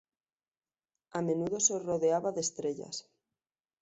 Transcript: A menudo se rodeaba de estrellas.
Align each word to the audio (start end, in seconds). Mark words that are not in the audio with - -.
A 1.17 1.21
menudo 1.27 1.57
se 1.59 1.75
rodeaba 1.87 2.29
de 2.35 2.41
estrellas. 2.47 2.95